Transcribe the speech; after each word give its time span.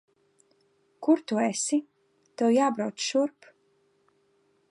Kur 1.07 1.21
tu 1.31 1.37
esi? 1.49 1.79
Tev 2.41 2.49
jābrauc 2.55 3.05
šurp. 3.11 3.49